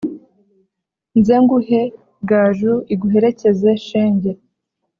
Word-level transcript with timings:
nze 1.19 1.35
nguhe 1.43 1.81
gaju 2.29 2.73
iguherekeze 2.93 3.69
shenge 3.85 4.31